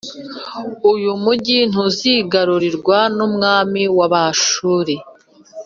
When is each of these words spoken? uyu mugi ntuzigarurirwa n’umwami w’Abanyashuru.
uyu 0.93 1.11
mugi 1.23 1.57
ntuzigarurirwa 1.69 2.97
n’umwami 3.15 3.81
w’Abanyashuru. 3.97 4.93